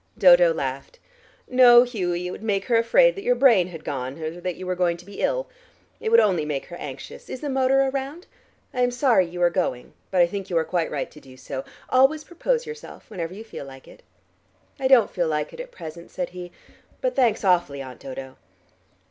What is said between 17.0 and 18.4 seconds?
thanks awfully, Aunt Dodo."